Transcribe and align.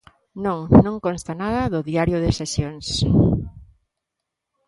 Non, 0.45 0.59
non 0.85 1.03
consta 1.05 1.31
nada 1.43 1.61
no 1.73 1.79
Diario 1.89 2.17
de 2.23 2.29
Sesións. 2.39 2.87